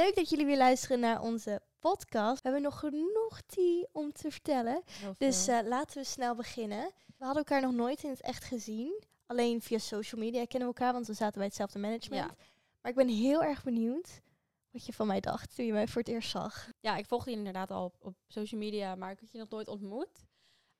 [0.00, 2.42] Leuk dat jullie weer luisteren naar onze podcast.
[2.42, 4.82] We hebben nog genoeg tea om te vertellen.
[5.18, 6.90] Dus eh, laten we snel beginnen.
[7.06, 9.02] We hadden elkaar nog nooit in het echt gezien.
[9.26, 12.24] Alleen via social media kennen we elkaar, want we zaten bij hetzelfde management.
[12.24, 12.36] Ja.
[12.80, 14.20] Maar ik ben heel erg benieuwd
[14.70, 16.70] wat je van mij dacht toen je mij voor het eerst zag.
[16.80, 19.48] ja, ik volgde je inderdaad al op, op social media, maar ik had je nog
[19.48, 20.24] nooit ontmoet.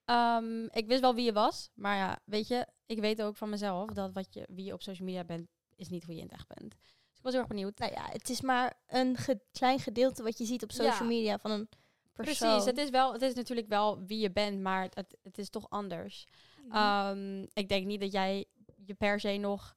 [0.04, 3.48] Ehm, ik wist wel wie je was, maar ja, weet je, ik weet ook van
[3.48, 6.26] mezelf dat wat je, wie je op social media bent, is niet hoe je in
[6.26, 6.74] het echt bent.
[7.20, 7.78] Ik was heel erg benieuwd.
[7.78, 11.04] Nou ja, het is maar een ge- klein gedeelte wat je ziet op social Ja.
[11.16, 11.68] media van een
[12.12, 12.48] persoon.
[12.48, 15.50] Precies, het is, wel, het is natuurlijk wel wie je bent, maar het, het, is
[15.50, 16.26] toch anders.
[16.66, 16.76] Mhm.
[16.76, 18.44] Ehm, ik denk niet dat jij
[18.84, 19.76] je per se nog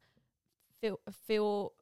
[0.80, 1.76] veel, veel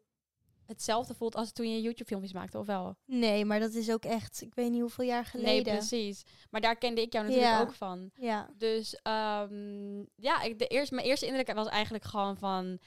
[0.65, 2.95] hetzelfde voelt als toen je YouTube-filmpjes maakte, of wel?
[3.05, 5.73] Nee, maar dat is ook echt, ik weet niet hoeveel jaar Nee, geleden.
[5.77, 6.23] precies.
[6.49, 7.61] Maar daar kende ik jou natuurlijk Ja.
[7.61, 8.11] ook van.
[8.15, 8.49] ja.
[8.57, 12.79] Dus ehm, ja, ik, de eerste, mijn eerste indruk was eigenlijk gewoon van...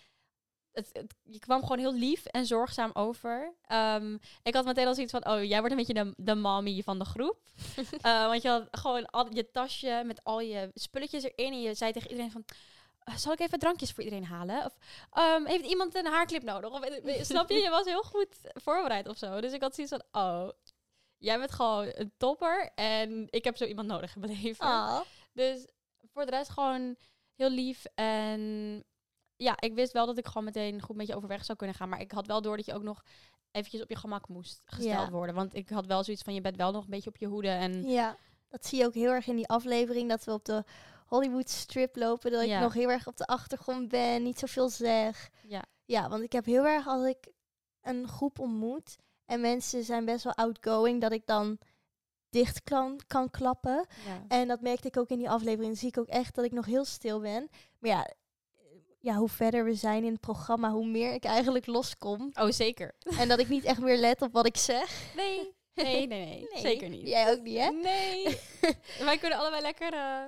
[0.75, 3.55] Het, het- je kwam gewoon heel lief en zorgzaam over.
[3.67, 6.83] Ehm, ik had meteen al zoiets van, oh, jij wordt een beetje de, de mommy
[6.83, 7.39] van de groep.
[8.03, 11.53] Eh, want je had gewoon al je tasje met al je spulletjes erin.
[11.53, 12.45] En je zei tegen iedereen van,
[12.99, 14.65] "Eh, zal ik even drankjes voor iedereen halen?
[14.65, 14.77] Of
[15.13, 16.71] ehm, heeft iemand een haarclip nodig?
[16.71, 17.59] Of, weet- snap je?
[17.63, 19.41] Je was heel goed voorbereid of zo.
[19.41, 20.49] Dus ik had zoiets van, oh,
[21.19, 22.71] jij bent gewoon een topper.
[22.75, 24.67] En ik heb zo iemand nodig in mijn leven.
[25.33, 25.67] Dus
[26.13, 26.97] voor de rest gewoon
[27.35, 27.85] heel lief.
[27.95, 28.85] En
[29.37, 31.89] ja, ik wist wel dat ik gewoon meteen goed met je overweg zou kunnen gaan.
[31.89, 33.03] Maar ik had wel door dat je ook nog
[33.51, 35.11] eventjes op je gemak moest gesteld Ja.
[35.11, 35.35] worden.
[35.35, 37.49] Want ik had wel zoiets van, je bent wel nog een beetje op je hoede.
[37.49, 38.17] En Ja,
[38.49, 40.09] dat zie je ook heel erg in die aflevering.
[40.09, 40.65] Dat we op de
[41.07, 42.31] Hollywood strip lopen.
[42.31, 42.57] Dat Ja.
[42.57, 44.23] ik nog heel erg op de achtergrond ben.
[44.23, 45.31] Niet zoveel zeg.
[45.49, 47.29] ja, Ja, want ik heb heel erg als ik
[47.83, 48.97] een groep ontmoet.
[49.25, 51.01] En mensen zijn best wel outgoing.
[51.01, 51.59] Dat ik dan
[52.31, 53.87] dicht kan, kan klappen.
[54.07, 54.25] ja.
[54.29, 55.67] En dat merkte ik ook in die aflevering.
[55.67, 57.49] Dan zie ik ook echt dat ik nog heel stil ben.
[57.79, 58.11] Maar ja,
[59.05, 62.31] ja, hoe verder we zijn in het programma, hoe meer ik eigenlijk loskom.
[62.35, 62.95] Oh, zeker.
[63.19, 65.15] en dat ik niet echt meer let op wat ik zeg.
[65.17, 66.49] Nee, nee, nee, nee.
[66.53, 66.61] Nee.
[66.61, 67.09] Zeker niet.
[67.09, 67.71] Jij ook niet, hè?
[67.71, 68.41] Nee.
[69.09, 70.25] Wij kunnen allebei lekker eh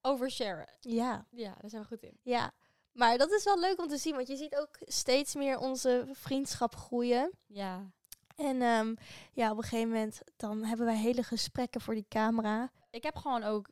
[0.00, 0.68] oversharen.
[0.80, 1.26] Ja.
[1.30, 2.18] Ja, daar zijn we goed in.
[2.22, 2.52] Ja,
[2.92, 6.08] maar dat is wel leuk om te zien, want je ziet ook steeds meer onze
[6.12, 7.32] vriendschap groeien.
[7.46, 7.90] Ja.
[8.36, 8.94] En ehm,
[9.32, 12.70] ja, op een gegeven moment dan hebben wij hele gesprekken voor die camera.
[12.90, 13.68] Ik heb gewoon ook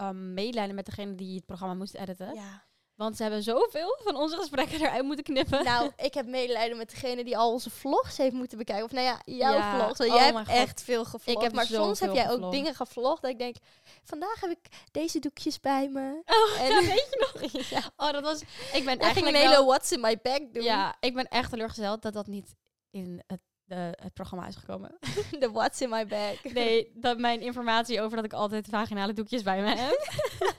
[0.00, 2.34] um, medelijden met degene die het programma moest editen.
[2.34, 2.65] Ja.
[2.96, 5.64] Want ze hebben zoveel van onze gesprekken eruit moeten knippen.
[5.64, 8.84] Nou, ik heb medelijden met degene die al onze vlogs heeft moeten bekijken.
[8.84, 10.00] Of nou ja, jouw Ja, vlogs.
[10.00, 11.38] Oh jij hebt echt veel gevlogd.
[11.38, 13.56] Ik heb maar soms heb jij ook dingen gevlogd dat ik denk,
[14.04, 14.58] vandaag heb ik
[14.90, 16.22] deze doekjes bij me.
[16.26, 17.68] Oh, En- ja, weet je nog?
[17.70, 17.90] ja.
[17.96, 18.40] Oh, dat was...
[18.40, 19.66] Ik ben En ging eigenlijk een hele wel...
[19.66, 20.62] what's in my bag doen.
[20.62, 22.54] Ja, ik ben echt teleurgesteld dat dat niet
[22.90, 24.98] in het, de, het programma is gekomen.
[25.40, 26.44] De what's in my bag.
[26.44, 30.10] Nee, dat mijn informatie over dat ik altijd vaginale doekjes bij me heb.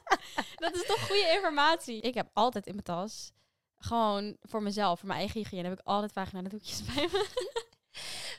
[0.63, 2.01] dat is toch goede informatie?
[2.01, 3.31] Ik heb altijd in mijn tas,
[3.77, 7.25] gewoon voor mezelf, voor mijn eigen hygiëne, heb ik altijd vaginale doekjes bij me.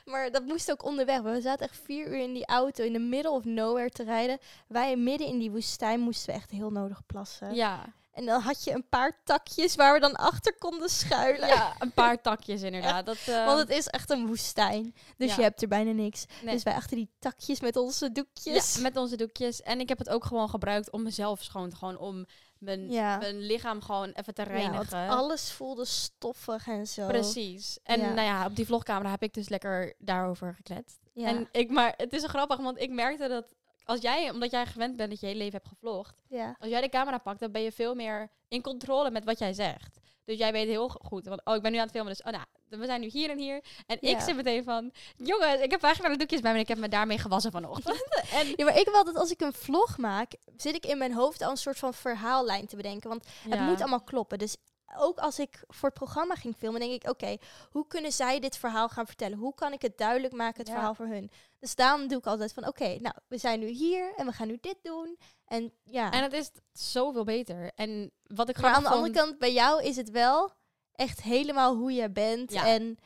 [0.05, 1.21] Maar dat moest ook onderweg.
[1.21, 4.37] We zaten echt vier uur in die auto in de middle of nowhere te rijden.
[4.67, 7.53] Wij midden in die woestijn moesten we echt heel nodig plassen.
[7.53, 11.47] Ja, En dan had je een paar takjes waar we dan achter konden schuilen.
[11.47, 13.05] ja een paar takjes inderdaad.
[13.05, 14.95] Dat, Want het is echt een woestijn.
[15.17, 15.35] Dus Ja.
[15.35, 16.25] je hebt er bijna niks.
[16.43, 16.53] nee.
[16.53, 18.75] Dus wij achter die takjes met onze doekjes.
[18.75, 19.61] Ja, met onze doekjes.
[19.61, 22.25] En ik heb het ook gewoon gebruikt om mezelf schoon te gewoon om
[22.57, 23.17] mijn, Ja.
[23.17, 24.89] mijn lichaam gewoon even te Ja, reinigen.
[25.07, 27.07] want alles voelde stoffig en zo.
[27.07, 27.79] Precies.
[27.83, 28.13] En Ja.
[28.13, 30.97] nou ja, op die vlogcamera heb ik dus lekker daarover gekletst.
[31.13, 31.27] Ja.
[31.27, 33.53] En ik, maar het is grappig, want ik merkte dat
[33.89, 36.55] als jij, omdat jij gewend bent dat je je hele leven hebt gevlogd, ja.
[36.59, 39.53] als jij de camera pakt, dan ben je veel meer in controle met wat jij
[39.53, 39.99] zegt.
[40.25, 42.31] Dus jij weet heel goed, want oh, ik ben nu aan het filmen, dus oh
[42.31, 43.63] nou, we zijn nu hier en hier.
[43.87, 46.69] En ik zit meteen van, jongens, ik heb eigenlijk de doekjes bij me en ik
[46.69, 48.03] heb me daarmee gewassen vanochtend.
[48.39, 51.13] en ja, maar ik heb altijd, als ik een vlog maak, zit ik in mijn
[51.13, 53.09] hoofd al een soort van verhaallijn te bedenken.
[53.09, 53.65] Want het Ja.
[53.65, 54.37] moet allemaal kloppen.
[54.37, 54.57] Dus
[54.97, 57.37] ook als ik voor het programma ging filmen, denk ik, oké,
[57.69, 59.37] hoe kunnen zij dit verhaal gaan vertellen?
[59.37, 60.73] Hoe kan ik het duidelijk maken, het Ja.
[60.73, 61.31] verhaal voor hun?
[61.59, 64.47] Dus daarom doe ik altijd van, oké, nou, we zijn nu hier en we gaan
[64.47, 65.17] nu dit doen.
[65.45, 67.71] En ja, En het is zoveel beter.
[67.75, 70.51] En wat ik maar aan de andere kant, bij jou is het wel
[70.93, 72.53] echt helemaal hoe je bent.
[72.53, 72.67] Ja.
[72.67, 72.97] En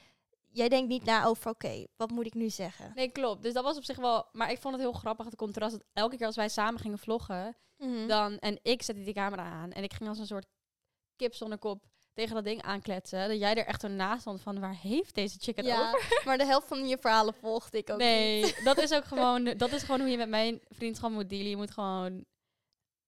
[0.50, 2.91] jij denkt niet na over, oké, wat moet ik nu zeggen?
[2.95, 3.44] Nee, klopt.
[3.44, 4.27] Dus dat was op zich wel...
[4.31, 5.71] Maar ik vond het heel grappig, het contrast.
[5.71, 7.56] Dat elke keer als wij samen gingen vloggen...
[7.77, 8.07] Mhm.
[8.07, 9.71] dan En ik zette die camera aan.
[9.71, 10.45] En ik ging als een soort
[11.23, 11.83] kip zonder kop
[12.13, 13.27] tegen dat ding aankletsen.
[13.27, 14.59] Dat jij er echt zo naast stond van...
[14.59, 16.21] Waar heeft deze chick het ja, over?
[16.25, 18.07] maar de helft van je verhalen volgde ik ook niet.
[18.07, 19.43] Nee, dat is ook gewoon...
[19.63, 21.49] Dat is gewoon hoe je met mijn vriendschap moet dealen.
[21.49, 22.25] Je moet gewoon...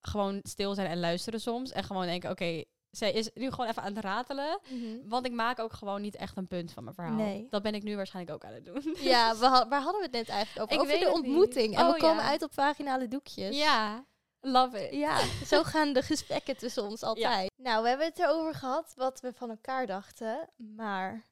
[0.01, 1.71] Gewoon stil zijn en luisteren soms.
[1.71, 2.63] En gewoon denken, oké...
[2.89, 4.59] zij is nu gewoon even aan het ratelen.
[4.69, 5.07] Mhm.
[5.07, 7.15] Want ik maak ook gewoon niet echt een punt van mijn verhaal.
[7.15, 7.47] Nee.
[7.49, 8.95] Dat ben ik nu waarschijnlijk ook aan het doen.
[8.99, 10.73] Ja, waar hadden we het net eigenlijk over?
[10.75, 11.13] Ik over de niet.
[11.13, 11.77] ontmoeting.
[11.77, 12.29] En we Oh, komen ja.
[12.29, 13.57] uit op vaginale doekjes.
[13.57, 14.05] Ja,
[14.45, 14.93] love it.
[14.93, 15.19] Ja,
[15.53, 17.51] zo gaan de gesprekken tussen ons altijd.
[17.55, 20.49] Nou, we hebben het erover gehad wat we van elkaar dachten.
[20.55, 21.23] Maar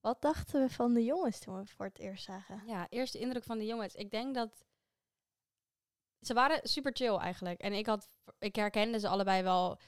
[0.00, 2.62] Wat dachten we van de jongens toen we voor het eerst zagen?
[2.66, 3.94] Ja, eerste indruk van de jongens.
[3.94, 4.64] Ik denk dat
[6.20, 7.60] ze waren super chill eigenlijk.
[7.60, 9.78] En ik had, ik herkende ze allebei wel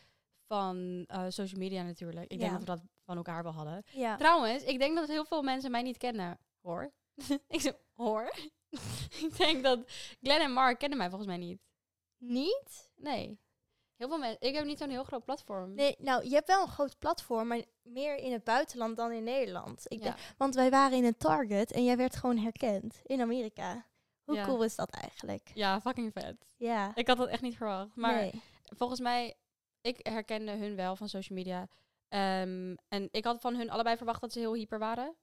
[0.47, 2.33] van eh, social media natuurlijk.
[2.33, 3.83] Ik denk dat we dat van elkaar wel hadden.
[3.91, 4.17] Ja.
[4.17, 6.39] Trouwens, ik denk dat heel veel mensen mij niet kennen.
[6.61, 6.93] Hoor.
[7.49, 8.35] ik zeg, hoor.
[9.25, 9.79] ik denk dat
[10.23, 11.61] Glenn en Mark kennen mij volgens mij niet.
[12.27, 12.93] Niet?
[12.97, 13.39] Nee.
[13.97, 14.41] Heel veel mensen.
[14.41, 15.75] Ik heb niet zo'n heel groot platform.
[15.75, 19.25] Nee, nou, je hebt wel een groot platform, maar meer in het buitenland dan in
[19.25, 19.85] Nederland.
[19.89, 20.05] Ik Ja.
[20.05, 23.87] denk, want wij waren in een Target en jij werd gewoon herkend in Amerika.
[24.25, 24.45] Hoe Ja.
[24.45, 25.51] cool is dat eigenlijk?
[25.55, 26.55] ja, fucking vet.
[26.57, 26.93] Ja.
[26.95, 27.97] Ik had dat echt niet verwacht.
[27.97, 28.43] Maar nee.
[28.77, 29.35] volgens mij,
[29.81, 31.69] ik herkende hun wel van social media.
[32.09, 35.15] Ehm, en ik had van hun allebei verwacht dat ze heel hyper waren.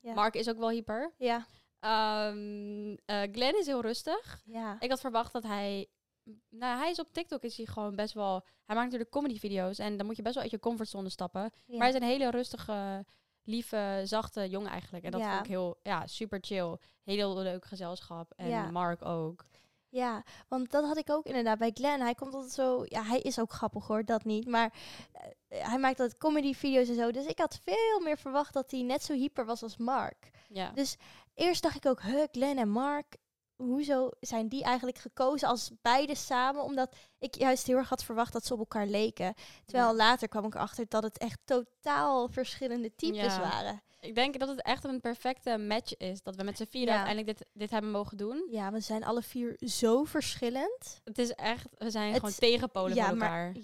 [0.00, 0.14] Ja.
[0.14, 1.12] Mark is ook wel hyper.
[1.18, 1.46] Ja.
[1.80, 4.42] Eh, Glenn is heel rustig.
[4.44, 4.76] Ja.
[4.80, 5.88] Ik had verwacht dat hij...
[6.48, 8.32] Nou, hij is op TikTok is hij gewoon best wel...
[8.64, 11.40] Hij maakt natuurlijk comedy video's en dan moet je best wel uit je comfortzone stappen.
[11.42, 11.50] ja.
[11.66, 13.04] Maar hij is een hele rustige,
[13.42, 15.04] lieve, zachte jongen eigenlijk.
[15.04, 15.30] En dat Ja.
[15.32, 16.76] vond ik heel, ja, super chill.
[17.02, 18.32] Heel leuk gezelschap.
[18.36, 18.70] En Ja.
[18.70, 19.44] Mark ook.
[19.88, 22.00] Ja, want dat had ik ook inderdaad bij Glenn.
[22.00, 22.82] Hij komt altijd zo...
[22.84, 24.46] Ja, hij is ook grappig hoor, dat niet.
[24.46, 24.72] Maar
[25.12, 27.10] eh, hij maakt altijd comedy-video's en zo.
[27.10, 30.30] Dus ik had veel meer verwacht dat hij net zo hyper was als Mark.
[30.48, 30.70] Ja.
[30.70, 30.96] Dus
[31.34, 33.16] eerst dacht ik ook, huh, Glenn en Mark...
[33.56, 36.62] Hoezo zijn die eigenlijk gekozen als beide samen?
[36.62, 39.34] Omdat ik juist heel erg had verwacht dat ze op elkaar leken.
[39.64, 39.94] Terwijl Ja.
[39.96, 43.40] later kwam ik erachter dat het echt totaal verschillende types Ja.
[43.40, 43.82] waren.
[44.00, 46.22] Ik denk dat het echt een perfecte match is.
[46.22, 46.94] Dat we met z'n vier Ja.
[46.96, 48.46] uiteindelijk dit, dit hebben mogen doen.
[48.50, 51.00] Ja, we zijn alle vier zo verschillend.
[51.04, 53.30] Het is echt, we zijn Het- gewoon tegenpolen ja, voor elkaar.
[53.52, 53.62] maar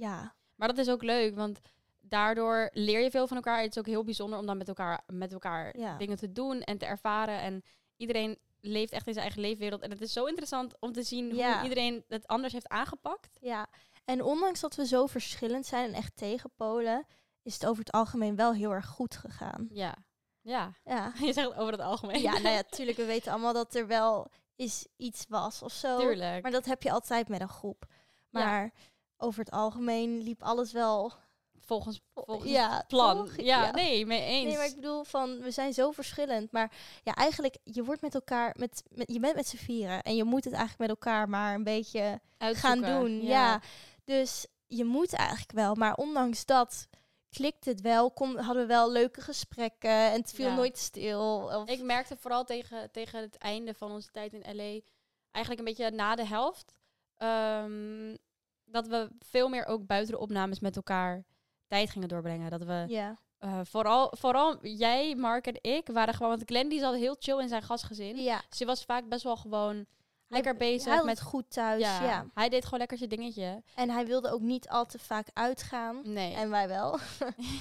[0.57, 1.61] Maar, ja, dat is ook leuk, want
[2.01, 3.61] daardoor leer je veel van elkaar.
[3.63, 6.79] Het is ook heel bijzonder om dan met elkaar, met elkaar dingen te doen en
[6.79, 7.41] te ervaren.
[7.41, 7.63] En
[7.97, 9.81] iedereen leeft echt in zijn eigen leefwereld.
[9.83, 11.53] En het is zo interessant om te zien Ja.
[11.55, 13.39] hoe iedereen het anders heeft aangepakt.
[13.41, 13.67] Ja,
[14.05, 17.07] en ondanks dat we zo verschillend zijn en echt tegenpolen,
[17.43, 19.69] is het over het algemeen wel heel erg goed gegaan.
[19.71, 19.95] Ja.
[20.41, 20.73] Ja.
[20.85, 22.21] Ja, Je zegt over het algemeen.
[22.21, 25.99] ja nou ja, tuurlijk, we weten allemaal dat er wel is iets was of zo.
[25.99, 26.43] Tuurlijk.
[26.43, 27.85] Maar dat heb je altijd met een groep.
[27.89, 27.95] Ja.
[28.45, 28.73] Maar
[29.17, 31.13] over het algemeen liep alles wel
[31.69, 33.29] volgens, volgens ja, het plan.
[33.37, 34.47] Ja, nee, mee eens.
[34.47, 36.53] Nee, maar ik bedoel van, we zijn zo verschillend.
[36.53, 36.73] Maar
[37.03, 40.03] ja, eigenlijk, je wordt met elkaar, met, met, je bent met z'n vieren.
[40.03, 43.23] En je moet het eigenlijk met elkaar maar een beetje gaan doen.
[43.23, 43.61] Ja.
[44.05, 45.75] Dus je moet eigenlijk wel.
[45.75, 46.89] Maar ondanks dat
[47.31, 48.11] klikt het wel.
[48.11, 49.91] Kom, hadden we wel leuke gesprekken.
[49.91, 51.51] En het viel nooit stil.
[51.55, 54.81] Of, Ik merkte vooral tegen, tegen het einde van onze tijd in LA,
[55.31, 56.75] eigenlijk een beetje na de helft,
[57.17, 58.17] ehm,
[58.65, 61.25] dat we veel meer ook buiten de opnames met elkaar
[61.69, 62.51] tijd gingen doorbrengen.
[62.51, 62.85] Dat we
[63.39, 67.39] eh, vooral, vooral jij, Mark en ik waren gewoon, want Glenn die zat heel chill
[67.41, 68.17] in zijn gastgezin.
[68.17, 68.41] ja.
[68.49, 69.87] Dus hij was vaak best wel gewoon
[70.29, 72.27] lekker Hij- bezig Hij met goed thuis, ja, ja.
[72.35, 73.63] Hij deed gewoon lekker zijn dingetje.
[73.75, 76.01] En hij wilde ook niet al te vaak uitgaan.
[76.05, 76.35] Nee.
[76.35, 76.99] En wij wel.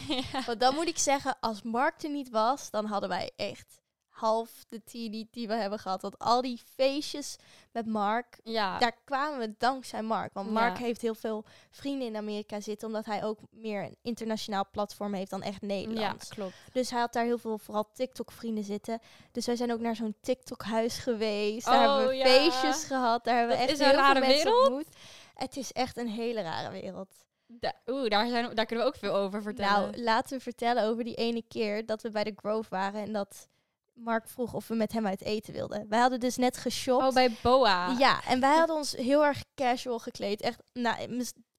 [0.07, 0.43] ja.
[0.45, 3.81] Want dan moet ik zeggen, als Mark er niet was, dan hadden wij echt
[4.17, 6.01] half de tien die, we hebben gehad.
[6.01, 7.35] Want al die feestjes
[7.71, 8.77] met Mark, ja.
[8.77, 10.33] daar kwamen we dankzij Mark.
[10.33, 10.83] Want Mark Ja.
[10.83, 15.29] heeft heel veel vrienden in Amerika zitten, omdat hij ook meer een internationaal platform heeft
[15.29, 16.27] dan echt Nederlands.
[16.27, 16.53] Ja, klopt.
[16.71, 18.99] Dus hij had daar heel veel, vooral TikTok-vrienden zitten.
[19.31, 21.65] Dus wij zijn ook naar zo'n TikTok-huis geweest.
[21.65, 22.25] Daar hebben Oh, we ja.
[22.25, 23.23] feestjes gehad.
[23.23, 24.67] Daar hebben we echt is een heel rare veel mensen wereld.
[24.67, 24.95] ontmoet.
[25.33, 27.07] Het is echt een hele rare wereld.
[27.49, 29.91] Da- Oeh, daar, zijn, daar kunnen we ook veel over vertellen.
[29.91, 33.13] Nou, laten we vertellen over die ene keer dat we bij de Grove waren en
[33.13, 33.47] dat
[33.97, 35.85] Mark vroeg of we met hem uit eten wilden.
[35.89, 37.03] Wij hadden dus net geshopt.
[37.03, 37.95] oh, bij Boa.
[37.97, 40.41] Ja, en wij hadden ons heel erg casual gekleed.
[40.41, 41.01] Echt, nou,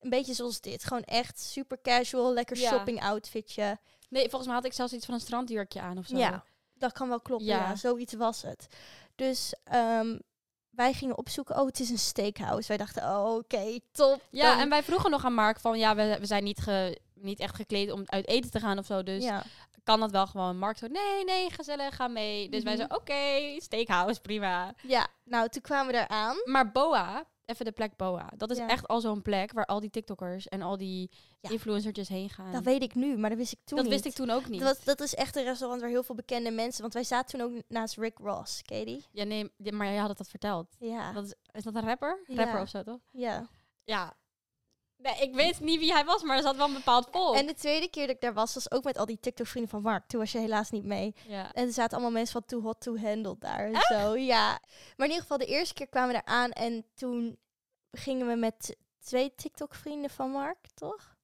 [0.00, 0.84] een beetje zoals dit.
[0.84, 2.68] Gewoon echt super casual, lekker Ja.
[2.70, 3.78] shopping outfitje.
[4.08, 6.16] Nee, volgens mij had ik zelfs iets van een strandjurkje aan of zo.
[6.16, 7.46] Ja, dat kan wel kloppen.
[7.46, 7.58] Ja.
[7.68, 7.76] Ja.
[7.76, 8.66] zoiets was het.
[9.14, 10.18] Dus ehm,
[10.70, 11.58] wij gingen opzoeken.
[11.60, 12.68] Oh, het is een steakhouse.
[12.68, 14.22] Wij dachten, oh, oké, top.
[14.30, 17.00] Ja, Dan- en wij vroegen nog aan Mark van, ja, we, we zijn niet, ge,
[17.14, 19.02] niet echt gekleed om uit eten te gaan of zo.
[19.02, 19.42] Dus ja.
[19.88, 20.58] Kan dat wel gewoon.
[20.58, 22.48] Mark zo, nee, nee, gezellig, ga mee.
[22.48, 22.86] Dus wij Mhm.
[22.88, 24.74] zo, oké, steakhouse, prima.
[24.82, 26.36] ja, nou, toen kwamen we eraan.
[26.44, 28.30] Maar Boa, even de plek Boa.
[28.36, 28.68] Dat is Ja.
[28.68, 31.50] echt al zo'n plek waar al die TikTokkers en al die Ja.
[31.50, 32.52] influencertjes heen gaan.
[32.52, 33.94] Dat weet ik nu, maar dat wist ik toen dat niet.
[33.94, 34.60] wist ik toen ook niet.
[34.60, 36.80] Dat, was- dat is echt een restaurant waar heel veel bekende mensen...
[36.82, 39.04] Want wij zaten toen ook naast Rick Ross, die?
[39.12, 40.76] Ja, nee, maar jij had het dat verteld.
[40.78, 41.12] Ja.
[41.12, 42.20] Dat is, is dat een rapper?
[42.26, 42.36] Ja.
[42.44, 43.00] Rapper of zo, toch?
[43.12, 43.48] ja.
[43.84, 44.16] Ja.
[44.98, 47.34] Nee, ik weet niet wie hij was, maar er zat wel een bepaald volk.
[47.34, 49.82] En de tweede keer dat ik daar was, was ook met al die TikTok-vrienden van
[49.82, 50.06] Mark.
[50.06, 51.14] Toen was je helaas niet mee.
[51.26, 51.52] ja.
[51.52, 54.16] En er zaten allemaal mensen van Too Hot To Handle daar en zo.
[54.16, 54.48] Ja.
[54.96, 57.38] Maar in ieder geval, de eerste keer kwamen we eraan en toen
[57.92, 61.16] gingen we met twee TikTok-vrienden van Mark, toch?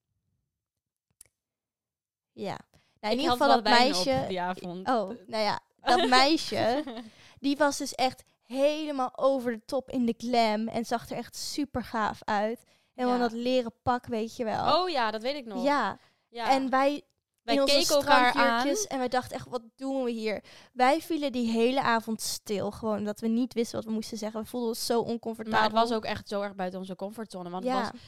[2.32, 2.58] Ja.
[3.00, 4.24] Nou, in ieder geval dat wijn op meisje...
[4.28, 4.88] die avond.
[4.88, 6.84] Oh, nou ja, dat meisje,
[7.40, 11.36] die was dus echt helemaal over de top in de glam en zag er echt
[11.36, 12.60] super gaaf uit.
[12.94, 13.22] Helemaal Ja.
[13.22, 14.82] dat leren pak, weet je wel.
[14.82, 15.64] Oh ja, dat weet ik nog.
[15.64, 15.98] ja.
[16.28, 16.50] Ja.
[16.50, 17.02] En wij
[17.42, 18.66] Wij in keken elkaar aan.
[18.88, 20.44] en wij dachten echt, wat doen we hier?
[20.72, 24.40] Wij vielen die hele avond stil, gewoon omdat we niet wisten wat we moesten zeggen.
[24.40, 25.60] We voelden ons zo oncomfortabel.
[25.60, 27.50] Maar het was ook echt zo erg buiten onze comfortzone.
[27.50, 27.82] Want ja.
[27.82, 28.00] het, was,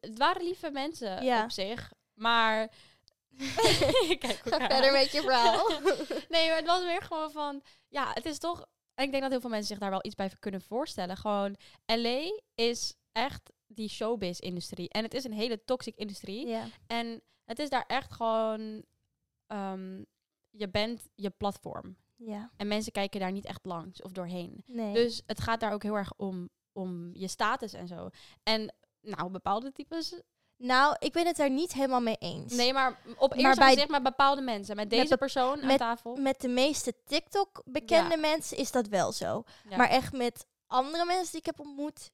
[0.00, 1.42] het waren lieve mensen Ja.
[1.44, 1.92] op zich.
[2.14, 2.68] Maar...
[4.18, 5.68] Kijk Ga verder met je verhaal.
[6.28, 7.62] Nee, maar het was meer gewoon van...
[7.88, 8.66] Ja, het is toch...
[8.94, 11.16] En ik denk dat heel veel mensen zich daar wel iets bij kunnen voorstellen.
[11.16, 11.56] Gewoon,
[11.86, 14.88] LA is echt die showbiz-industrie.
[14.88, 16.56] En het is een hele toxic industrie.
[16.86, 18.84] En het is daar echt gewoon...
[19.46, 20.02] ehm,
[20.50, 21.96] je bent je platform.
[22.16, 24.62] ja, En mensen kijken daar niet echt langs of doorheen.
[24.66, 24.92] nee.
[24.94, 28.08] Dus het gaat daar ook heel erg om, om je status en zo.
[28.42, 30.14] En nou, bepaalde types...
[30.56, 32.54] nou, ik ben het daar niet helemaal mee eens.
[32.54, 34.76] Nee, maar op Maar eerste bij- gezicht met bepaalde mensen.
[34.76, 36.16] Met deze persoon aan tafel.
[36.16, 38.20] Met de meeste TikTok bekende Ja.
[38.20, 39.44] mensen is dat wel zo.
[39.68, 39.76] Ja.
[39.76, 42.10] Maar echt met andere mensen die ik heb ontmoet,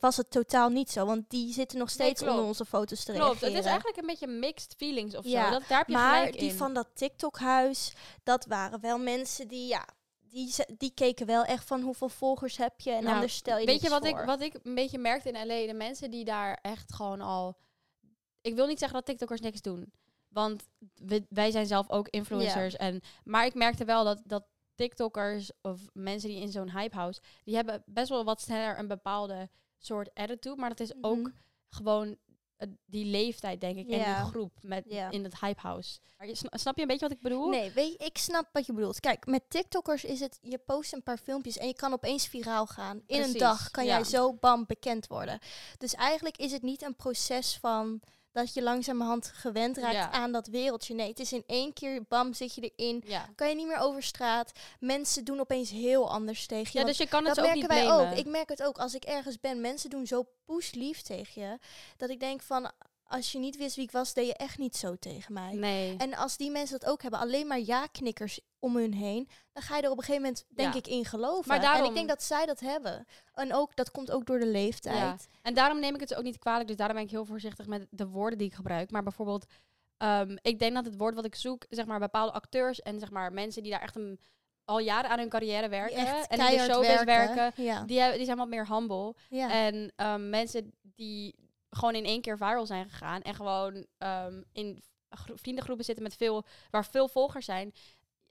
[0.00, 1.06] was het totaal niet zo.
[1.06, 4.26] Want die zitten nog steeds onder onze foto's te Klopt, het is eigenlijk een beetje
[4.26, 5.58] mixed feelings of Ja, zo.
[5.58, 6.52] Dat, daar heb je maar die in.
[6.54, 7.92] van dat TikTok-huis,
[8.22, 12.56] dat waren wel mensen die, ja, die, ze- die keken wel echt van hoeveel volgers
[12.56, 14.98] heb je en Nou, anders stel je Weet je wat ik, wat ik een beetje
[14.98, 15.66] merkte in LA?
[15.66, 17.56] De mensen die daar echt gewoon al...
[18.40, 19.92] Ik wil niet zeggen dat TikTokkers niks doen.
[20.28, 20.62] Want
[20.94, 22.76] we, wij zijn zelf ook influencers.
[22.76, 24.44] En, maar ik merkte wel dat, dat
[24.74, 27.20] TikTokkers of mensen die in zo'n hypehouse...
[27.44, 29.48] die hebben best wel wat sneller een bepaalde
[29.84, 30.56] soort attitude.
[30.60, 31.30] Maar dat is ook Mhm.
[31.68, 32.16] gewoon
[32.56, 33.88] eh, die leeftijd, denk ik.
[33.90, 34.20] En Ja.
[34.22, 35.10] die groep met, Ja.
[35.10, 35.34] in het
[36.28, 37.48] je sna- Snap je een beetje wat ik bedoel?
[37.48, 39.00] Nee, weet je, ik snap wat je bedoelt.
[39.00, 42.66] Kijk, met TikTokkers is het, je post een paar filmpjes en je kan opeens viraal
[42.66, 43.02] gaan.
[43.06, 43.90] In een dag kan ja.
[43.94, 45.38] jij zo bam bekend worden.
[45.78, 48.00] Dus eigenlijk is het niet een proces van
[48.32, 50.10] dat je langzamerhand gewend raakt Ja.
[50.10, 50.94] aan dat wereldje.
[50.94, 53.02] Nee, het is in één keer, bam, zit je erin.
[53.06, 53.28] Ja.
[53.34, 54.52] Kan je niet meer over straat.
[54.78, 56.78] Mensen doen opeens heel anders tegen je.
[56.78, 58.10] Ja, dus je kan het dat ook merken niet wij ook.
[58.18, 59.60] Ik merk het ook als ik ergens ben.
[59.60, 61.58] Mensen doen zo poeslief tegen je.
[61.96, 62.70] Dat ik denk van,
[63.10, 65.52] als je niet wist wie ik was, deed je echt niet zo tegen mij.
[65.54, 65.96] Nee.
[65.96, 69.76] En als die mensen dat ook hebben, alleen maar ja-knikkers om hun heen, dan ga
[69.76, 70.78] je er op een gegeven moment, denk Ja.
[70.78, 71.48] ik, in geloven.
[71.48, 73.06] Maar En daarom- ik denk dat zij dat hebben.
[73.34, 75.26] En ook, dat komt ook door de leeftijd.
[75.42, 76.68] En daarom neem ik het ook niet kwalijk.
[76.68, 78.90] Dus daarom ben ik heel voorzichtig met de woorden die ik gebruik.
[78.90, 79.46] Maar bijvoorbeeld,
[79.96, 83.10] ehm, ik denk dat het woord wat ik zoek, zeg maar bepaalde acteurs en zeg
[83.10, 84.20] maar mensen die daar echt een,
[84.64, 85.96] al jaren aan hun carrière werken
[86.28, 87.82] en die in de showbiz werken, Ja.
[87.84, 89.14] die, zijn wat meer humble.
[89.30, 91.34] En ehm, mensen die
[91.70, 96.14] gewoon in één keer viral zijn gegaan en gewoon ehm, in gro- vriendengroepen zitten met
[96.16, 97.72] veel, waar veel volgers zijn,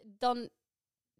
[0.03, 0.49] dan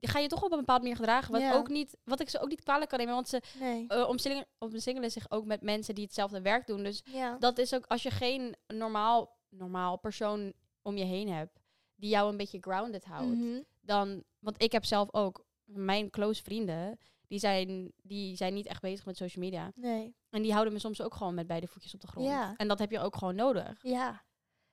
[0.01, 1.31] ga je toch op een bepaalde manier gedragen.
[1.31, 1.53] Wat, Ja.
[1.53, 3.85] ook niet, wat ik ze ook niet kwalijk kan nemen, want ze nee.
[3.89, 6.83] uh, omsingelen, omsingelen zich ook met mensen die hetzelfde werk doen.
[6.83, 7.37] Dus ja.
[7.37, 11.59] dat is ook als je geen normaal, normaal persoon om je heen hebt
[11.95, 13.61] die jou een beetje grounded houdt, Mhm.
[13.81, 16.99] dan, want ik heb zelf ook mijn close vrienden,
[17.29, 19.71] die zijn, die zijn niet echt bezig met social media.
[19.75, 20.15] Nee.
[20.29, 22.27] En die houden me soms ook gewoon met beide voetjes op de grond.
[22.27, 22.53] Ja.
[22.57, 23.79] En dat heb je ook gewoon nodig.
[23.81, 24.23] Ja.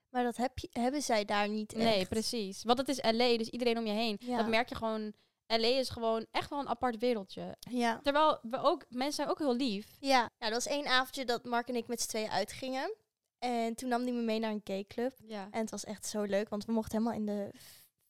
[0.09, 2.09] Maar dat heb je, hebben zij daar niet Nee, echt.
[2.09, 2.63] precies.
[2.63, 4.17] Want het is LA, dus iedereen om je heen.
[4.19, 4.37] Ja.
[4.37, 5.13] Dat merk je gewoon.
[5.47, 7.55] LA is gewoon echt wel een apart wereldje.
[7.69, 7.99] Ja.
[8.03, 9.97] Terwijl we ook, mensen zijn ook heel lief.
[9.99, 10.09] Ja.
[10.37, 12.95] ja, dat was één avondje dat Mark en ik met z'n tweeën uitgingen.
[13.39, 15.13] En toen nam hij me mee naar een gayclub.
[15.25, 15.47] Ja.
[15.51, 17.51] En het was echt zo leuk, want we mochten helemaal in de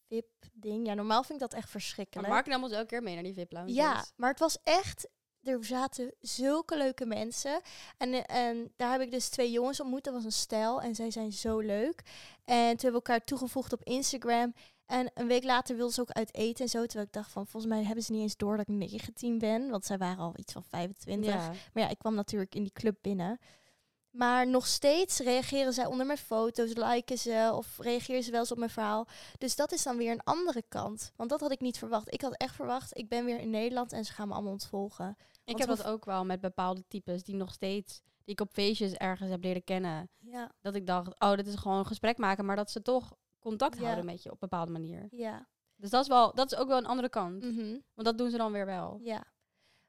[0.07, 0.85] VIP-ding.
[0.85, 2.27] Ja, normaal vind ik dat echt Maar verschrikkelijk.
[2.29, 3.73] Mark nam ons elke keer mee naar die VIP-lounge.
[3.73, 5.07] Ja, maar het was echt...
[5.41, 7.61] Er zaten zulke leuke mensen.
[7.97, 10.03] En, en daar heb ik dus twee jongens ontmoet.
[10.03, 10.81] Dat was een stijl.
[10.81, 12.01] En zij zijn zo leuk.
[12.45, 14.53] En toen hebben we elkaar toegevoegd op Instagram.
[14.85, 16.85] En een week later wilden ze ook uit eten en zo.
[16.85, 19.69] Terwijl ik dacht van, volgens mij hebben ze niet eens door dat ik 19 ben.
[19.69, 21.33] Want zij waren al iets van 25.
[21.33, 21.51] Ja.
[21.73, 23.39] Maar ja, ik kwam natuurlijk in die club binnen.
[24.11, 28.51] Maar nog steeds reageren zij onder mijn foto's, liken ze of reageren ze wel eens
[28.51, 29.07] op mijn verhaal.
[29.37, 31.11] Dus dat is dan weer een andere kant.
[31.15, 32.13] Want dat had ik niet verwacht.
[32.13, 35.17] Ik had echt verwacht, ik ben weer in Nederland en ze gaan me allemaal ontvolgen.
[35.45, 38.93] Ik heb dat ook wel met bepaalde types die nog steeds, die ik op feestjes
[38.93, 40.09] ergens heb leren kennen.
[40.19, 43.15] Ja, Dat ik dacht, oh, dit is gewoon een gesprek maken, maar dat ze toch
[43.39, 43.83] contact Ja.
[43.83, 45.07] houden met je op een bepaalde manier.
[45.11, 45.47] ja.
[45.79, 47.43] Dus dat is, wel, dat is ook wel een andere kant.
[47.43, 48.99] mhm, Want dat doen ze dan weer wel.
[49.03, 49.23] ja.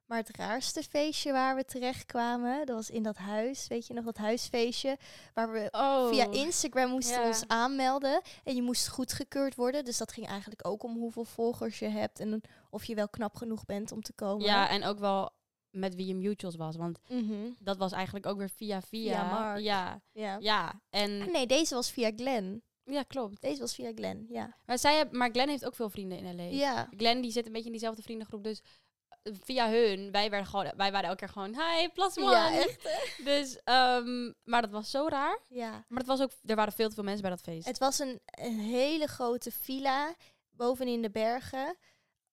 [0.09, 3.67] Maar het raarste feestje waar we terecht kwamen, dat was in dat huis.
[3.67, 4.97] Weet je nog, dat huisfeestje.
[5.35, 6.09] Waar we Oh.
[6.09, 7.27] via Instagram moesten Ja.
[7.27, 8.21] ons aanmelden.
[8.45, 9.85] En je moest goedgekeurd worden.
[9.85, 12.21] Dus dat ging eigenlijk ook om hoeveel volgers je hebt.
[12.21, 14.45] En of je wel knap genoeg bent om te komen.
[14.47, 15.31] Ja, en ook wel
[15.71, 16.77] met wie je mutuals was.
[16.77, 17.51] Want Mhm.
[17.59, 19.13] dat was eigenlijk ook weer via via.
[19.13, 19.61] Via Mark.
[19.61, 20.37] Ja, ja.
[20.41, 20.81] ja.
[20.91, 22.63] En Nee, deze was via Glenn.
[22.85, 23.41] ja, klopt.
[23.41, 24.57] Deze was via Glenn, ja.
[24.67, 26.43] Maar, zij maar Glenn heeft ook veel vrienden in LA.
[26.43, 26.89] Ja.
[26.97, 28.45] Glenn die zit een beetje in diezelfde vriendengroep.
[28.45, 28.63] Dus
[29.45, 32.31] via hun, wij, werden gewoon, wij waren elke keer gewoon, hi, plasman.
[32.31, 32.89] Ja, echt.
[33.25, 35.39] Dus, ehm, maar dat was zo raar.
[35.49, 35.71] Ja.
[35.89, 37.67] Maar het was ook, er waren veel te veel mensen bij dat feest.
[37.67, 40.15] Het was een, een hele grote villa
[40.51, 41.77] bovenin de bergen.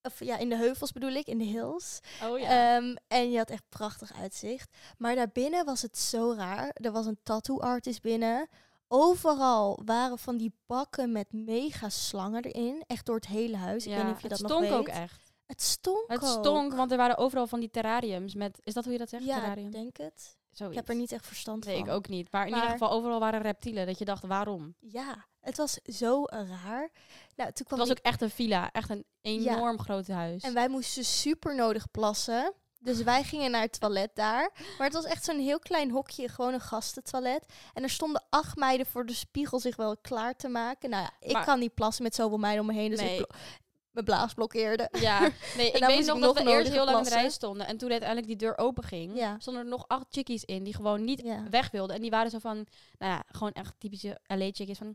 [0.02, 2.00] Of ja, in de heuvels bedoel ik, in de hills.
[2.22, 4.76] oh Ehm, en je had echt prachtig uitzicht.
[4.98, 6.70] Maar daarbinnen was het zo raar.
[6.72, 8.48] Er was een tattoo artist binnen.
[8.88, 12.84] Overal waren van die bakken met mega slangen erin.
[12.86, 13.86] Echt door het hele huis.
[13.86, 14.78] Ik weet niet of je het dat stonk nog weet.
[14.78, 15.25] ook echt.
[15.46, 16.44] Het stonk Het ook.
[16.44, 18.60] stonk, want er waren overal van die terrariums met...
[18.62, 19.66] Is dat hoe je dat zegt, Ja, terrarium?
[19.66, 20.36] ik denk het.
[20.50, 20.76] Zoiets.
[20.78, 21.86] Ik heb er niet echt verstand Nee, van.
[21.86, 22.32] ik ook niet.
[22.32, 23.86] Maar in Maar- ieder geval overal waren reptielen.
[23.86, 24.74] Dat je dacht, waarom?
[24.80, 26.90] Ja, het was zo raar.
[26.90, 26.90] Nou,
[27.36, 28.70] toen Het kwam was die- ook echt een villa.
[28.72, 30.42] Echt een enorm groot huis.
[30.42, 32.52] En wij moesten super nodig plassen.
[32.78, 34.50] Dus wij gingen naar het toilet daar.
[34.78, 37.46] Maar het was echt zo'n heel klein hokje, gewoon een gastentoilet.
[37.74, 40.90] En er stonden acht meiden voor de spiegel zich wel klaar te maken.
[40.90, 42.90] Nou ja, ik Maar- kan niet plassen met zoveel meiden om me heen.
[42.90, 43.18] Dus Nee.
[43.20, 43.26] ik
[43.96, 44.88] mijn blaas blokkeerde.
[45.00, 45.20] Ja,
[45.56, 47.66] nee, ik weet nog ik dat we eerst heel lang in de rij stonden.
[47.66, 49.36] En toen uiteindelijk die deur open ging, Ja.
[49.38, 51.42] stonden er nog acht chickies in die gewoon niet Ja.
[51.50, 51.96] weg wilden.
[51.96, 52.66] En die waren zo van,
[52.98, 54.92] nou ja, gewoon echt typische LA chickies van...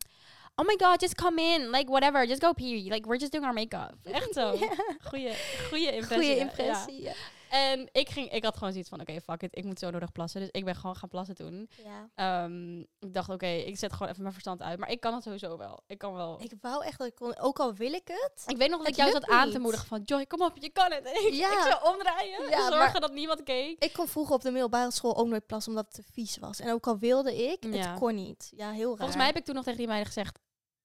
[0.56, 1.70] Oh my god, just come in.
[1.70, 2.28] Like, whatever.
[2.28, 2.90] Just go pee.
[2.90, 3.96] Like, we're just doing our make-up.
[4.04, 4.58] Echt zo.
[5.10, 5.34] Goeie,
[5.70, 6.16] goeie impressie.
[6.16, 6.42] Goeie ja.
[6.42, 7.02] impressie.
[7.02, 7.14] Ja.
[7.52, 9.56] En ik, ging, ik had gewoon zoiets van, oké, fuck it.
[9.58, 10.42] Ik moet zo nodig plassen.
[10.42, 11.70] Dus ik ben gewoon gaan plassen toen.
[11.84, 12.10] Ja.
[12.16, 14.80] Ehm, ik dacht, oké, ik zet gewoon even mijn verstand uit.
[14.80, 15.84] Maar ik kan het sowieso wel.
[15.88, 16.42] Ik kan wel...
[16.42, 18.58] Ik, Ik wou echt dat ik kon, ook al wil ik het.
[18.58, 20.02] weet nog dat ik jou zat aan te moedigen van...
[20.02, 21.04] Joy, kom op, je kan het.
[21.06, 21.52] En ik, Ja.
[21.52, 22.50] ik zou omdraaien.
[22.50, 23.84] Ja, zorgen dat niemand keek.
[23.84, 26.60] Ik kon vroeger op de middelbare school ook nooit plassen omdat het te vies was.
[26.60, 28.52] En ook al wilde ik, het kon niet.
[28.56, 28.96] Ja, heel raar.
[28.98, 30.40] Volgens mij heb ik toen nog tegen die meiden gezegd...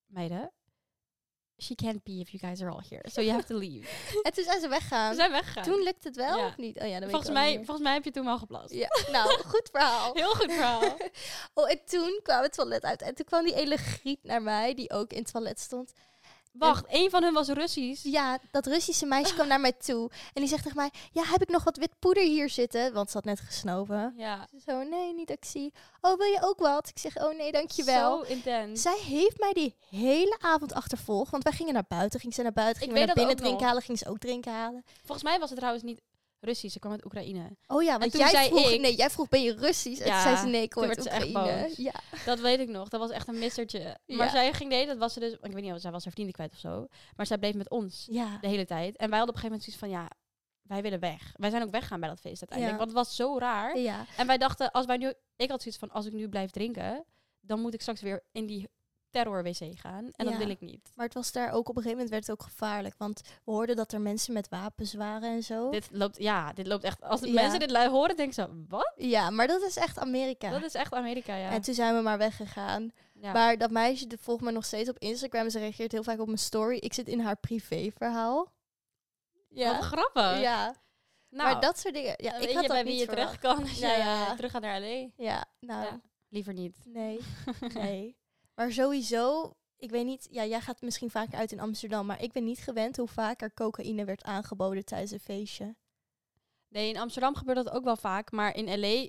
[0.07, 0.53] Meiden,
[1.59, 3.03] she can't pee if you guys are all here.
[3.11, 3.89] So you have to leave.
[4.23, 5.11] En toen zijn ze weggaan.
[5.11, 5.63] We zijn weggegaan.
[5.63, 6.47] Toen lukt het wel Ja.
[6.47, 6.79] of niet?
[6.81, 8.73] Oh ja, dat weet volgens, mij, volgens mij heb je toen wel geplast.
[8.75, 10.15] Ja, nou, goed verhaal.
[10.15, 10.83] Heel goed verhaal.
[11.55, 13.03] Oh, en toen kwam het toilet uit.
[13.03, 15.93] En toen kwam die ene griet naar mij, die ook in het toilet stond.
[16.59, 18.03] Wacht, een van hun was Russisch.
[18.05, 20.11] Ja, dat Russische meisje kwam naar mij toe.
[20.33, 22.93] En die zegt tegen mij, ja, heb ik nog wat wit poeder hier zitten?
[22.93, 24.15] Want ze had net gesnoven.
[24.17, 24.49] Ja.
[24.67, 25.73] Zo, nee, niet dat ik zie.
[26.01, 26.89] Oh, wil je ook wat?
[26.89, 28.25] Ik zeg, oh nee, dankjewel.
[28.25, 28.83] Zo intens.
[28.83, 31.31] Zij heeft mij die hele avond achtervolgd.
[31.31, 32.21] Want wij gingen naar buiten.
[32.21, 32.83] Ging ze naar buiten.
[32.83, 33.69] Ik Gingen we naar binnen drinken nog.
[33.69, 33.83] halen.
[33.83, 34.85] Ging ze ook drinken halen.
[35.05, 36.01] Volgens mij was het trouwens niet
[36.41, 36.73] Russisch.
[36.73, 37.57] Ze kwam uit Oekraïne.
[37.67, 40.01] Oh ja, want jij zei vroeg, ik- nee, jij vroeg, ben je Russisch?
[40.01, 41.73] En Ja, zei ze, nee, ik echt Oekraïne.
[41.77, 41.93] Ja.
[42.25, 42.89] Dat weet ik nog.
[42.89, 43.99] Dat was echt een mistertje.
[44.07, 44.31] Maar Ja.
[44.31, 45.33] zij ging nee, dat was ze dus...
[45.33, 46.87] Ik weet niet, of zij was haar vrienden kwijt of zo.
[47.17, 48.39] Maar zij bleef met ons ja.
[48.41, 48.97] de hele tijd.
[48.97, 49.91] En wij hadden op een gegeven moment zoiets van...
[49.91, 50.11] Ja,
[50.63, 51.33] wij willen weg.
[51.37, 52.79] Wij zijn ook weggaan bij dat feest uiteindelijk.
[52.79, 53.79] Want het was zo raar.
[53.79, 54.07] Ja.
[54.17, 55.13] En wij dachten, als wij nu...
[55.37, 57.05] Ik had zoiets van, als ik nu blijf drinken...
[57.41, 58.69] Dan moet ik straks weer in die
[59.23, 60.05] terror-wc gaan.
[60.13, 60.31] En Ja.
[60.31, 60.93] dat wil ik niet.
[60.95, 62.95] Maar het was daar ook op een gegeven moment werd het ook gevaarlijk.
[62.99, 65.71] Want we hoorden dat er mensen met wapens waren en zo.
[65.71, 67.03] Dit loopt, ja, dit loopt echt...
[67.03, 67.33] Als de Ja.
[67.33, 68.65] mensen dit horen, denken ze...
[68.69, 68.93] Wat?
[68.97, 70.51] Ja, maar dat is echt Amerika.
[70.51, 71.51] Dat is echt Amerika, ja.
[71.51, 72.91] En toen zijn we maar weggegaan.
[73.13, 73.33] ja.
[73.33, 75.51] Maar dat meisje de volgt me nog steeds op Instagram.
[75.51, 76.77] Ze reageert heel vaak op mijn story.
[76.77, 78.53] Ik zit in haar privéverhaal.
[79.49, 79.73] Ja.
[79.77, 80.41] Wat grappig.
[80.41, 80.75] ja.
[81.31, 82.15] Nou, maar dat soort dingen.
[82.17, 83.55] Ja, ik weet had je bij wie je terecht verwacht.
[83.57, 84.27] kan als je Ja, ja.
[84.27, 85.09] eh, terug gaat naar LA.
[85.17, 86.01] Ja, nou, Ja.
[86.29, 86.79] Liever niet.
[86.85, 87.21] nee.
[87.75, 88.17] nee.
[88.57, 92.33] Maar sowieso, ik weet niet, ja, jij gaat misschien vaker uit in Amsterdam, maar ik
[92.33, 95.75] ben niet gewend hoe vaak er cocaïne werd aangeboden tijdens een feestje.
[96.69, 99.09] Nee, in Amsterdam gebeurt dat ook wel vaak, maar in LA...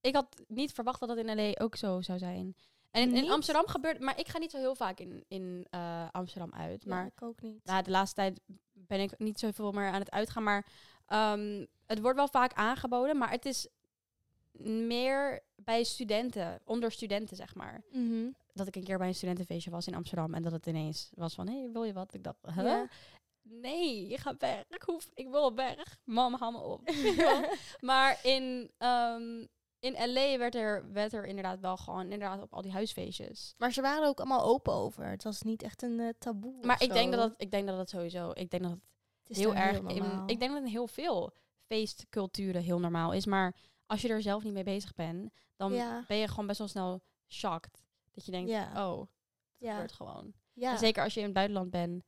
[0.00, 2.56] Ik had niet verwacht dat dat in LA ook zo zou zijn.
[2.90, 3.30] En in?
[3.30, 4.00] Amsterdam gebeurt...
[4.00, 6.86] Maar ik ga niet zo heel vaak in, in eh, Amsterdam uit.
[6.86, 7.64] Maar ik ook niet.
[7.64, 8.40] nou, de laatste tijd
[8.72, 10.42] ben ik niet zoveel meer aan het uitgaan.
[10.42, 10.66] Maar
[11.06, 13.68] ehm, het wordt wel vaak aangeboden, maar het is
[14.62, 17.82] meer bij studenten, onder studenten zeg maar.
[17.92, 18.28] Mhm.
[18.54, 21.34] Dat ik een keer bij een studentenfeestje was in Amsterdam en dat het ineens was
[21.34, 22.14] van, hé, hey, wil je wat?
[22.14, 22.64] Ik dacht, huh?
[22.64, 22.88] Ja.
[23.42, 24.64] Nee, je gaat weg.
[24.68, 25.98] Ik, hoef, ik wil op weg.
[26.04, 26.90] Mam, haal me op.
[27.80, 29.46] Maar in, ehm,
[29.78, 33.54] in LA werd er, werd er inderdaad wel gewoon inderdaad op al die huisfeestjes.
[33.58, 35.06] Maar ze waren er ook allemaal open over.
[35.06, 36.66] Het was niet echt een eh, taboe.
[36.66, 38.78] Maar ik denk, dat dat, ik denk dat het sowieso, ik denk dat
[39.24, 41.32] het heel erg, in, ik denk dat in heel veel
[41.66, 43.26] feestculturen heel normaal is.
[43.26, 43.54] Maar
[43.86, 46.68] als je er zelf niet mee bezig bent, dan ja, ben je gewoon best wel
[46.68, 47.83] snel shocked.
[48.14, 48.88] Dat je denkt, Ja.
[48.88, 49.08] oh, het
[49.56, 50.32] ja, gebeurt gewoon.
[50.52, 50.72] ja.
[50.72, 52.04] En zeker als je in het buitenland bent,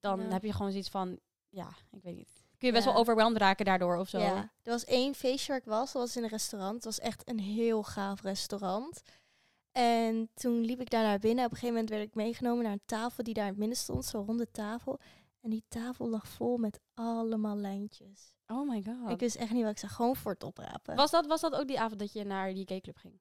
[0.00, 2.44] dan heb je gewoon zoiets van, ja, ik weet niet.
[2.58, 4.18] Kun je best wel overwhelmed raken daardoor of zo.
[4.18, 5.92] Ja, er was één feestje waar ik was.
[5.92, 6.74] Dat was in een restaurant.
[6.74, 9.02] Het was echt een heel gaaf restaurant.
[9.72, 11.44] En toen liep ik daar naar binnen.
[11.44, 13.76] Op een gegeven moment werd ik meegenomen naar een tafel die daar in het midden
[13.76, 14.04] stond.
[14.04, 14.98] Zo'n ronde tafel.
[15.40, 18.34] En die tafel lag vol met allemaal lijntjes.
[18.46, 19.10] Oh my god.
[19.10, 19.94] Ik wist echt niet wat ik zag.
[19.94, 20.96] Gewoon voor het oprapen.
[20.96, 23.20] was, dat, was dat ook die avond dat je naar die gayclub ging?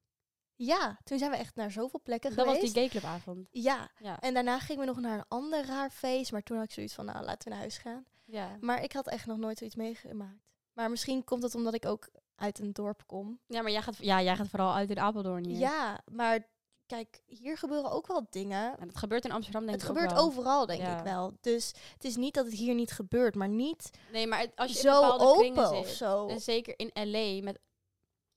[0.65, 2.73] Ja, toen zijn we echt naar zoveel plekken Dat was geweest.
[2.73, 3.47] die gayclubavond.
[3.51, 4.19] Ja, Ja.
[4.19, 6.31] en daarna gingen we nog naar een ander raar feest.
[6.31, 8.05] Maar toen had ik zoiets van, nou, laten we naar huis gaan.
[8.25, 8.57] ja.
[8.59, 10.39] Maar ik had echt nog nooit zoiets meegemaakt.
[10.73, 13.39] Maar misschien komt het omdat ik ook uit een dorp kom.
[13.47, 15.57] Ja, maar jij gaat, ja, jij gaat vooral uit in Apeldoorn hier.
[15.59, 16.47] Ja, maar
[16.85, 18.77] kijk, hier gebeuren ook wel dingen.
[18.79, 20.25] En dat gebeurt in Amsterdam denk Het ik ook gebeurt wel.
[20.27, 20.97] overal, denk Ja.
[20.97, 21.37] ik wel.
[21.41, 24.71] Dus het is niet dat het hier niet gebeurt, maar niet Nee, maar het- als
[24.71, 26.27] je in zo bepaalde kringen open of zit, zo.
[26.27, 27.59] En zeker in LA met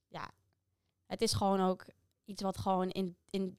[0.08, 0.30] ja,
[1.06, 1.84] het is gewoon ook
[2.24, 3.58] iets wat gewoon in, in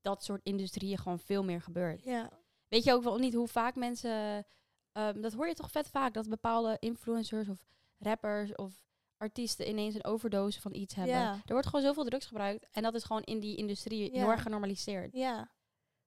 [0.00, 2.04] dat soort industrieën gewoon veel meer gebeurt.
[2.04, 2.30] Ja.
[2.68, 4.46] Weet je ook wel niet hoe vaak mensen
[4.92, 7.64] ehm, dat hoor je toch vet vaak dat bepaalde influencers of
[7.98, 8.84] rappers of
[9.16, 11.14] artiesten ineens een overdose van iets hebben.
[11.14, 11.32] Ja.
[11.32, 12.66] Er wordt gewoon zoveel drugs gebruikt.
[12.72, 14.18] En dat is gewoon in die industrie Ja.
[14.20, 15.12] heel erg genormaliseerd.
[15.12, 15.50] Ja.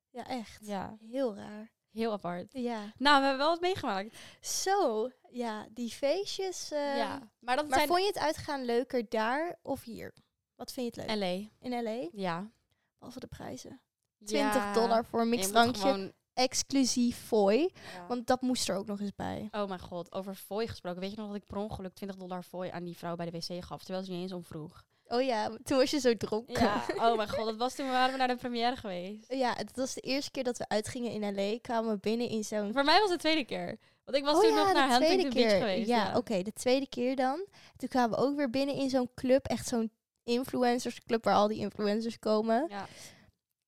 [0.10, 0.66] Ja, echt.
[0.66, 1.72] Ja, Heel raar.
[1.92, 2.54] heel apart.
[2.54, 2.94] Ja.
[2.98, 4.16] Nou, we hebben wel wat meegemaakt.
[4.42, 6.72] Zo, ja, die feestjes.
[6.72, 10.14] eh, ja, maar dat Maar zijn vond je het uitgaan leuker daar of hier?
[10.60, 11.20] Wat vind je het leuk?
[11.20, 11.68] LA.
[11.70, 12.08] In LA?
[12.12, 12.52] Ja.
[12.98, 13.82] Behalve de prijzen.
[14.26, 14.74] 20 Ja.
[14.74, 15.82] dollar voor een mixdrankje.
[15.82, 17.60] gewoon- Exclusief fooi.
[17.94, 18.06] ja.
[18.08, 19.48] Want dat moest er ook nog eens bij.
[19.52, 21.00] Oh mijn god, over fooi gesproken.
[21.02, 23.32] Weet je nog dat ik per ongeluk 20 dollar fooi aan die vrouw bij de
[23.40, 24.84] wc gaf, terwijl ze niet eens om vroeg?
[25.08, 26.64] Oh ja, toen was je zo dronken.
[26.64, 29.34] Ja, oh mijn god, dat was toen we waren we naar de première geweest.
[29.34, 31.58] Ja, het was de eerste keer dat we uitgingen in LA.
[31.62, 32.74] Kwamen we binnen in zo'n...
[32.74, 33.78] Voor mij was het de tweede keer.
[34.04, 35.30] Want ik was oh toen ja, nog naar Huntington.
[35.34, 35.88] Beach geweest.
[35.88, 37.46] Ja, oké, de tweede keer dan.
[37.76, 39.46] Toen kwamen we ook weer binnen in zo'n club.
[39.46, 39.92] Echt zo'n
[40.30, 42.66] influencersclub waar al die influencers komen.
[42.70, 42.88] Ja.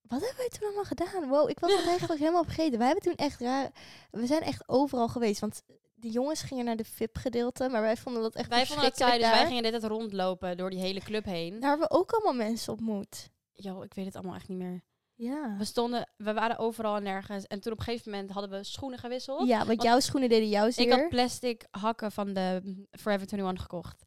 [0.01, 1.27] Wat hebben wij toen allemaal gedaan?
[1.27, 2.77] Wow, ik was het eigenlijk helemaal vergeten.
[2.77, 3.71] Wij hebben toen echt raar...
[4.11, 5.39] We zijn echt overal geweest.
[5.39, 7.69] Want de jongens gingen naar de VIP-gedeelte.
[7.69, 10.57] Maar wij vonden dat echt Wij vonden het saai, dus wij gingen dit tijd rondlopen
[10.57, 11.59] door die hele club heen.
[11.59, 13.29] Daar hebben we ook allemaal mensen ontmoet.
[13.53, 14.83] Yo, ik weet het allemaal echt niet meer.
[15.15, 15.55] Ja.
[15.57, 17.47] We stonden, we waren overal en nergens.
[17.47, 19.47] En toen op een gegeven moment hadden we schoenen gewisseld.
[19.47, 20.85] Ja, want jouw schoenen deden jou zeer.
[20.85, 24.03] Ik had plastic hakken van de Forever 21 gekocht.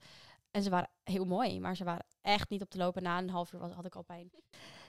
[0.55, 3.03] En ze waren heel mooi, maar ze waren echt niet op te lopen.
[3.03, 4.31] Na een half uur was, had ik al pijn.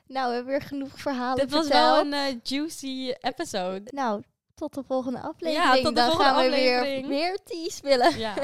[0.06, 3.92] Nou, we hebben weer genoeg verhalen Dit was wel een eh, juicy episode.
[3.94, 4.24] Nou,
[4.56, 5.74] tot de volgende aflevering.
[5.74, 7.08] tot de dan volgende gaan we weer aflevering.
[7.08, 8.18] meer teas willen.
[8.18, 8.38] Ja,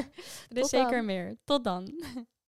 [0.50, 1.38] er is zeker meer.
[1.44, 2.04] Tot dan.